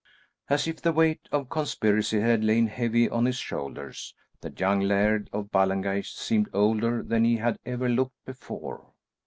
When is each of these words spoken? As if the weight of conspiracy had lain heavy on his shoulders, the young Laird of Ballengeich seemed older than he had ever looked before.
As 0.49 0.67
if 0.67 0.81
the 0.81 0.91
weight 0.91 1.29
of 1.31 1.47
conspiracy 1.47 2.21
had 2.21 2.43
lain 2.43 2.65
heavy 2.65 3.07
on 3.07 3.25
his 3.25 3.35
shoulders, 3.35 4.15
the 4.41 4.49
young 4.57 4.79
Laird 4.79 5.29
of 5.31 5.51
Ballengeich 5.51 6.13
seemed 6.17 6.49
older 6.53 7.03
than 7.03 7.23
he 7.23 7.37
had 7.37 7.59
ever 7.67 7.87
looked 7.87 8.25
before. 8.25 8.93